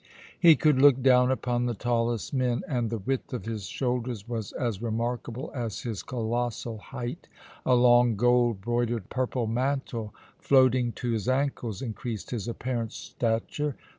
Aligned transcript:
He 0.39 0.55
could 0.55 0.81
look 0.81 1.03
down 1.03 1.29
upon 1.29 1.67
the 1.67 1.75
tallest 1.75 2.33
men, 2.33 2.63
and 2.67 2.89
the 2.89 2.97
width 2.97 3.33
of 3.33 3.45
his 3.45 3.67
shoulders 3.67 4.27
was 4.27 4.51
as 4.53 4.81
remarkable 4.81 5.51
as 5.53 5.81
his 5.81 6.01
colossal 6.01 6.79
height. 6.79 7.27
A 7.67 7.75
long, 7.75 8.15
gold 8.15 8.61
broidered 8.61 9.09
purple 9.09 9.45
mantle, 9.45 10.11
floating 10.39 10.91
to 10.93 11.11
his 11.11 11.27
ancles, 11.29 11.83
increased 11.83 12.31
his 12.31 12.47
apparent 12.47 12.93
stature. 12.93 13.75